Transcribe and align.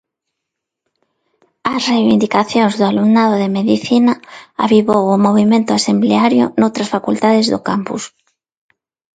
As 1.73 1.83
reivindicacións 1.91 2.73
do 2.79 2.85
alumnado 2.91 3.35
de 3.41 3.53
Medicina 3.57 4.13
avivou 4.65 5.03
o 5.15 5.21
movemento 5.25 5.71
asembleario 5.73 6.45
noutras 6.59 6.91
facultades 6.95 7.47
do 7.53 7.59
campus. 7.69 8.03